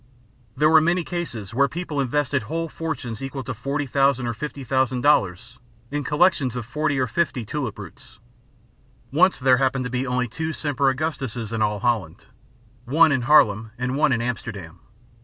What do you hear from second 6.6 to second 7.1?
forty or